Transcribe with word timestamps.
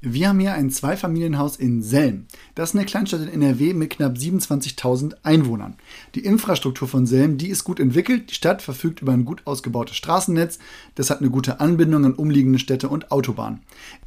Wir 0.00 0.28
haben 0.28 0.38
hier 0.38 0.52
ein 0.52 0.70
Zweifamilienhaus 0.70 1.56
in 1.56 1.82
Selm. 1.82 2.26
Das 2.54 2.70
ist 2.70 2.76
eine 2.76 2.84
Kleinstadt 2.84 3.22
in 3.22 3.42
NRW 3.42 3.74
mit 3.74 3.90
knapp 3.90 4.14
27.000 4.14 5.14
Einwohnern. 5.24 5.74
Die 6.14 6.24
Infrastruktur 6.24 6.86
von 6.86 7.04
Selm, 7.04 7.36
die 7.36 7.48
ist 7.48 7.64
gut 7.64 7.80
entwickelt. 7.80 8.30
Die 8.30 8.34
Stadt 8.36 8.62
verfügt 8.62 9.02
über 9.02 9.10
ein 9.10 9.24
gut 9.24 9.42
ausgebautes 9.44 9.96
Straßennetz. 9.96 10.60
Das 10.94 11.10
hat 11.10 11.18
eine 11.18 11.30
gute 11.30 11.58
Anbindung 11.58 12.04
an 12.04 12.14
umliegende 12.14 12.60
Städte 12.60 12.88
und 12.88 13.10
Autobahnen. 13.10 13.58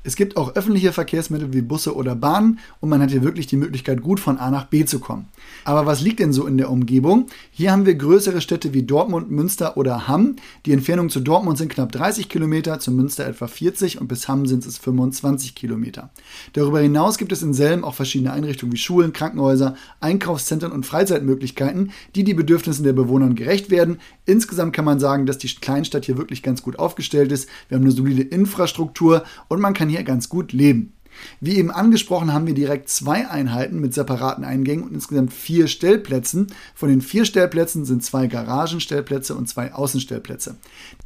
Es 0.05 0.15
gibt 0.15 0.37
auch 0.37 0.55
öffentliche 0.55 0.93
Verkehrsmittel 0.93 1.51
wie 1.51 1.61
Busse 1.61 1.93
oder 1.93 2.15
Bahnen 2.15 2.59
und 2.79 2.87
man 2.87 3.01
hat 3.01 3.11
hier 3.11 3.21
wirklich 3.21 3.47
die 3.47 3.57
Möglichkeit, 3.57 4.01
gut 4.01 4.21
von 4.21 4.37
A 4.37 4.49
nach 4.49 4.67
B 4.67 4.85
zu 4.85 5.01
kommen. 5.01 5.27
Aber 5.65 5.85
was 5.85 5.99
liegt 5.99 6.21
denn 6.21 6.31
so 6.31 6.47
in 6.47 6.57
der 6.57 6.71
Umgebung? 6.71 7.27
Hier 7.51 7.73
haben 7.73 7.85
wir 7.85 7.95
größere 7.95 8.39
Städte 8.39 8.73
wie 8.73 8.83
Dortmund, 8.83 9.29
Münster 9.29 9.75
oder 9.75 10.07
Hamm. 10.07 10.37
Die 10.65 10.71
Entfernung 10.71 11.09
zu 11.09 11.19
Dortmund 11.19 11.57
sind 11.57 11.67
knapp 11.67 11.91
30 11.91 12.29
Kilometer, 12.29 12.79
zu 12.79 12.91
Münster 12.91 13.27
etwa 13.27 13.47
40 13.47 13.99
und 13.99 14.07
bis 14.07 14.29
Hamm 14.29 14.45
sind 14.45 14.65
es 14.65 14.77
25 14.77 15.53
Kilometer. 15.53 15.80
Kilometer. 15.81 16.11
Darüber 16.53 16.79
hinaus 16.79 17.17
gibt 17.17 17.31
es 17.31 17.41
in 17.41 17.53
Selm 17.53 17.83
auch 17.83 17.95
verschiedene 17.95 18.31
Einrichtungen 18.31 18.73
wie 18.73 18.77
Schulen, 18.77 19.13
Krankenhäuser, 19.13 19.75
Einkaufszentren 19.99 20.71
und 20.71 20.85
Freizeitmöglichkeiten, 20.85 21.91
die 22.15 22.23
die 22.23 22.33
Bedürfnissen 22.33 22.83
der 22.83 22.93
Bewohner 22.93 23.33
gerecht 23.33 23.71
werden. 23.71 23.99
Insgesamt 24.25 24.73
kann 24.73 24.85
man 24.85 24.99
sagen, 24.99 25.25
dass 25.25 25.37
die 25.37 25.47
Kleinstadt 25.47 26.05
hier 26.05 26.17
wirklich 26.17 26.43
ganz 26.43 26.61
gut 26.61 26.77
aufgestellt 26.77 27.31
ist. 27.31 27.49
Wir 27.67 27.77
haben 27.77 27.83
eine 27.83 27.91
solide 27.91 28.21
Infrastruktur 28.21 29.23
und 29.47 29.59
man 29.59 29.73
kann 29.73 29.89
hier 29.89 30.03
ganz 30.03 30.29
gut 30.29 30.53
leben. 30.53 30.93
Wie 31.39 31.57
eben 31.57 31.71
angesprochen, 31.71 32.33
haben 32.33 32.47
wir 32.47 32.53
direkt 32.53 32.89
zwei 32.89 33.27
Einheiten 33.27 33.79
mit 33.79 33.93
separaten 33.93 34.43
Eingängen 34.43 34.83
und 34.83 34.93
insgesamt 34.93 35.33
vier 35.33 35.67
Stellplätzen. 35.67 36.47
Von 36.75 36.89
den 36.89 37.01
vier 37.01 37.25
Stellplätzen 37.25 37.85
sind 37.85 38.03
zwei 38.03 38.27
Garagenstellplätze 38.27 39.35
und 39.35 39.47
zwei 39.47 39.73
Außenstellplätze. 39.73 40.55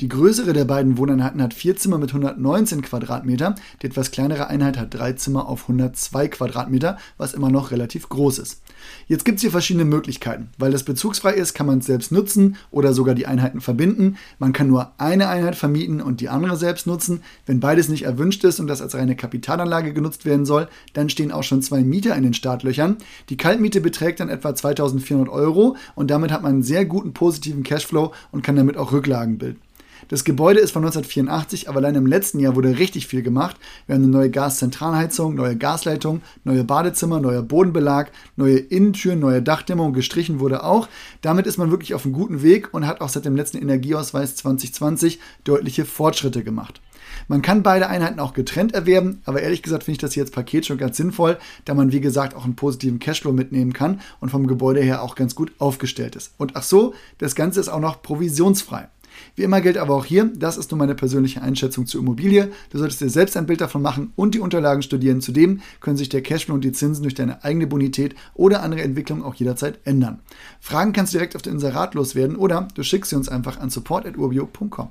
Die 0.01 0.09
größere 0.09 0.53
der 0.53 0.65
beiden 0.65 0.97
Wohneinheiten 0.97 1.41
hat 1.41 1.53
vier 1.53 1.75
Zimmer 1.75 1.97
mit 1.97 2.09
119 2.09 2.81
Quadratmeter. 2.81 3.55
Die 3.81 3.87
etwas 3.87 4.11
kleinere 4.11 4.48
Einheit 4.48 4.77
hat 4.77 4.93
drei 4.93 5.13
Zimmer 5.13 5.48
auf 5.48 5.63
102 5.63 6.27
Quadratmeter, 6.27 6.97
was 7.18 7.34
immer 7.34 7.49
noch 7.49 7.71
relativ 7.71 8.09
groß 8.09 8.40
ist. 8.40 8.62
Jetzt 9.07 9.26
gibt 9.26 9.37
es 9.37 9.41
hier 9.41 9.51
verschiedene 9.51 9.85
Möglichkeiten. 9.85 10.49
Weil 10.57 10.71
das 10.71 10.84
bezugsfrei 10.84 11.34
ist, 11.34 11.54
kann 11.54 11.68
man 11.68 11.79
es 11.79 11.85
selbst 11.85 12.12
nutzen 12.12 12.57
oder 12.71 12.93
sogar 12.93 13.15
die 13.15 13.27
Einheiten 13.27 13.62
verbinden. 13.62 14.18
Man 14.40 14.54
kann 14.54 14.68
nur 14.68 14.91
eine 14.98 15.27
Einheit 15.27 15.55
vermieten 15.55 16.01
und 16.01 16.21
die 16.21 16.29
andere 16.29 16.57
selbst 16.57 16.87
nutzen. 16.87 17.21
Wenn 17.46 17.59
beides 17.59 17.90
nicht 17.90 18.03
erwünscht 18.03 18.43
ist 18.43 18.59
und 18.59 18.68
das 18.68 18.81
als 18.81 18.96
reine 18.96 19.15
Kapitalanlage 19.15 19.93
genutzt 19.93 20.26
werden 20.26 20.46
soll, 20.46 20.68
dann 20.93 21.09
stehen 21.09 21.31
auch 21.31 21.43
schon 21.43 21.62
zwei 21.62 21.81
Mieter 21.81 22.15
in 22.15 22.23
den 22.23 22.34
Startlöchern. 22.34 22.98
Die 23.29 23.37
Kaltmiete 23.37 23.81
beträgt 23.81 24.20
dann 24.20 24.29
etwa 24.29 24.55
2400 24.55 25.29
Euro 25.29 25.76
und 25.96 26.12
damit 26.12 26.31
hat 26.31 26.41
man 26.41 26.53
einen 26.53 26.63
sehr 26.63 26.85
guten 26.85 27.13
positiven 27.13 27.63
Cashflow 27.63 28.13
und 28.31 28.43
kann 28.43 28.55
damit 28.55 28.77
auch 28.77 28.91
Rücklagen 28.91 29.37
bilden. 29.37 29.65
Das 30.10 30.24
Gebäude 30.24 30.60
ist 30.60 30.71
von 30.71 30.84
1984, 30.84 31.70
aber 31.70 31.77
allein 31.77 31.96
im 31.96 32.05
letzten 32.05 32.40
Jahr 32.40 32.55
wurde 32.55 32.77
richtig 32.77 33.07
viel 33.07 33.21
gemacht. 33.21 33.57
Wir 33.88 33.96
haben 33.96 34.04
eine 34.04 34.12
neue 34.12 34.29
Gaszentralheizung, 34.29 35.35
neue 35.35 35.55
Gasleitung, 35.55 36.21
neue 36.43 36.63
Badezimmer, 36.63 37.20
neuer 37.20 37.41
Bodenbelag, 37.41 38.12
neue 38.35 38.57
Innentüren, 38.57 39.20
neue 39.20 39.41
Dachdämmung, 39.41 39.93
gestrichen 39.93 40.40
wurde 40.40 40.63
auch. 40.63 40.87
Damit 41.21 41.48
ist 41.48 41.57
man 41.57 41.71
wirklich 41.71 41.93
auf 41.93 42.05
einem 42.05 42.13
guten 42.13 42.41
Weg 42.41 42.74
und 42.74 42.85
hat 42.85 43.02
auch 43.02 43.10
seit 43.10 43.26
dem 43.26 43.35
letzten 43.35 43.57
Energieausweis 43.57 44.35
2020 44.35 45.20
deutliche 45.43 45.85
Fortschritte 45.85 46.43
gemacht. 46.43 46.82
Man 47.27 47.41
kann 47.41 47.63
beide 47.63 47.87
Einheiten 47.87 48.20
auch 48.20 48.34
getrennt 48.34 48.74
erwerben, 48.74 49.21
aber 49.26 49.41
ehrlich 49.41 49.63
gesagt 49.63 49.84
finde 49.84 49.96
ich 49.96 50.02
das 50.02 50.13
hier 50.13 50.24
als 50.24 50.32
Paket 50.32 50.65
schon 50.65 50.77
ganz 50.77 50.98
sinnvoll, 50.98 51.37
da 51.65 51.74
man 51.74 51.91
wie 51.91 52.02
gesagt 52.02 52.35
auch 52.35 52.46
einen 52.46 52.55
positiven 52.55 52.99
Cashflow 52.99 53.32
mitnehmen 53.32 53.74
kann 53.74 54.02
und 54.20 54.30
vom 54.30 54.48
Gebäude 54.48 54.82
her 54.82 55.02
auch 55.02 55.15
ganz 55.15 55.35
gut 55.35 55.52
aufgestellt 55.59 56.15
ist. 56.15 56.34
Und 56.37 56.55
ach 56.55 56.63
so, 56.63 56.93
das 57.18 57.35
Ganze 57.35 57.59
ist 57.59 57.70
auch 57.70 57.80
noch 57.80 58.02
provisionsfrei. 58.02 58.90
Wie 59.35 59.44
immer 59.44 59.62
gilt 59.62 59.77
aber 59.77 59.96
auch 59.96 60.05
hier, 60.05 60.32
das 60.35 60.58
ist 60.58 60.71
nur 60.71 60.77
meine 60.77 60.96
persönliche 60.96 61.41
Einschätzung 61.41 61.85
zur 61.85 62.02
Immobilie. 62.02 62.52
Du 62.70 62.77
solltest 62.77 63.02
dir 63.02 63.10
selbst 63.10 63.38
ein 63.38 63.46
Bild 63.46 63.62
davon 63.62 63.82
machen 63.82 64.13
und 64.16 64.35
die 64.35 64.40
Unterlagen 64.40 64.81
studieren. 64.81 65.22
Zudem 65.22 65.62
können 65.80 65.97
sich 65.97 66.09
der 66.09 66.22
Cashflow 66.22 66.56
und 66.56 66.63
die 66.63 66.72
Zinsen 66.72 67.03
durch 67.03 67.16
deine 67.16 67.44
eigene 67.44 67.68
Bonität 67.68 68.16
oder 68.34 68.64
andere 68.64 68.81
Entwicklungen 68.81 69.24
auch 69.24 69.36
jederzeit 69.36 69.80
ändern. 69.86 70.20
Fragen 70.59 70.94
kannst 70.94 71.14
du 71.14 71.18
direkt 71.18 71.36
auf 71.36 71.42
den 71.42 71.54
Inserat 71.54 71.94
loswerden 71.94 72.36
oder 72.36 72.68
du 72.75 72.84
schickst 72.84 73.09
sie 73.09 73.16
uns 73.16 73.30
einfach 73.30 73.59
an 73.59 73.70
support.urbio.com. 73.70 74.90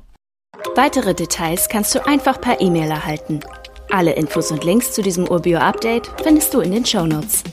Weitere 0.77 1.15
Details 1.15 1.69
kannst 1.69 1.95
du 1.95 2.05
einfach 2.05 2.41
per 2.41 2.61
E-Mail 2.61 2.91
erhalten. 2.91 3.41
Alle 3.91 4.13
Infos 4.15 4.51
und 4.51 4.65
Links 4.65 4.93
zu 4.93 5.03
diesem 5.03 5.29
Urbio-Update 5.29 6.11
findest 6.23 6.53
du 6.53 6.61
in 6.61 6.73
den 6.73 6.85
Show 6.85 7.07
Notes. 7.07 7.45